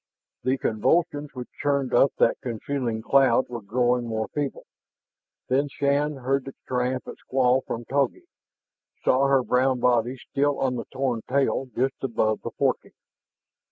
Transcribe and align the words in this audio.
The 0.43 0.57
convulsions 0.57 1.29
which 1.35 1.47
churned 1.61 1.93
up 1.93 2.11
that 2.17 2.41
concealing 2.41 3.03
cloud 3.03 3.47
were 3.49 3.61
growing 3.61 4.07
more 4.07 4.27
feeble. 4.29 4.65
Then 5.47 5.67
Shann 5.69 6.15
heard 6.15 6.45
the 6.45 6.55
triumphant 6.67 7.19
squall 7.19 7.61
from 7.67 7.85
Togi, 7.85 8.25
saw 9.03 9.27
her 9.27 9.43
brown 9.43 9.79
body 9.79 10.17
still 10.17 10.59
on 10.59 10.75
the 10.75 10.85
torn 10.85 11.21
tail 11.29 11.67
just 11.75 12.03
above 12.03 12.41
the 12.41 12.49
forking. 12.49 12.93